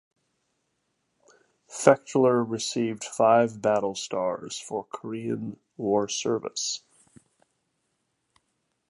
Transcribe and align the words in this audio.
"Fechteler" 1.69 2.43
received 2.43 3.03
five 3.03 3.61
battle 3.61 3.93
stars 3.93 4.57
for 4.57 4.83
Korean 4.83 5.59
War 5.77 6.07
service. 6.07 6.81